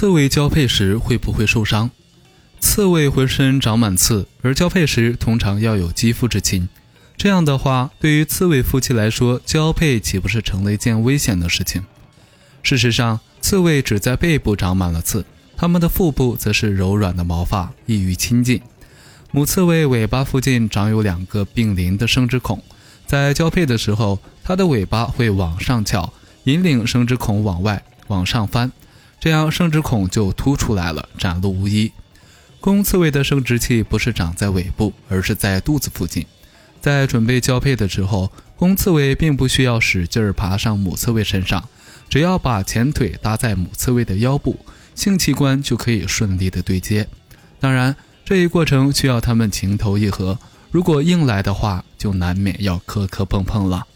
[0.00, 1.90] 刺猬交配时会不会受伤？
[2.58, 6.66] 刺猬浑身长满刺，而交配时通常要有肌肤之亲。
[7.18, 11.84] 这样的话，对于刺猬夫妻来说，交配岂不是成了一件危险的事情？
[12.62, 18.62] 事实上，刺猬只在背部长满了刺，它们的腹部则是柔软的毛发，易于亲近。
[19.32, 22.62] 母刺猬尾巴附近长有两个并邻的生殖孔，
[23.04, 26.10] 在交配的时候，它的尾巴会往上翘，
[26.44, 28.72] 引领生殖孔往外往上翻，
[29.20, 31.92] 这样生殖孔就凸出来了，展露无遗。
[32.58, 36.24] 公刺猬的生殖器不是长在尾部，而是在肚子附近。
[36.80, 41.68] 在准备交配的时候，公刺猬并不需要使劲爬上母刺猬身上，
[42.08, 44.58] 只要把前腿搭在母刺猬的腰部，
[44.94, 47.06] 性器官就可以顺利的对接。
[47.58, 50.38] 当然，这一过程需要它们情投意合，
[50.70, 53.86] 如果硬来的话，就难免要磕磕碰碰了。